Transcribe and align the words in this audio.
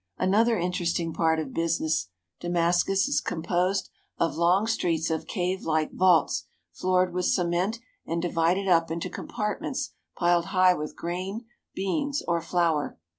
Another 0.17 0.57
interesting 0.57 1.13
part 1.13 1.37
of 1.37 1.53
business 1.53 2.07
Damascus 2.39 3.07
is 3.07 3.21
com 3.21 3.43
posed 3.43 3.91
of 4.17 4.35
long 4.35 4.65
streets 4.65 5.11
of 5.11 5.27
cave 5.27 5.61
like 5.61 5.91
vaults 5.93 6.47
floored 6.73 7.13
with 7.13 7.25
cement 7.25 7.77
and 8.03 8.19
divided 8.19 8.67
up 8.67 8.89
into 8.89 9.11
compartments 9.11 9.91
piled 10.17 10.45
high 10.45 10.73
with 10.73 10.95
grain, 10.95 11.45
beans, 11.75 12.23
or 12.27 12.41
flour. 12.41 12.97